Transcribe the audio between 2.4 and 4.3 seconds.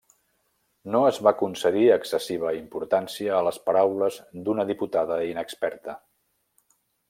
importància a les paraules